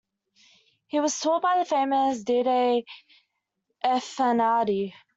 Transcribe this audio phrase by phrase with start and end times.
[0.87, 2.83] He was taught by the famous Dede
[3.85, 4.93] Efendi.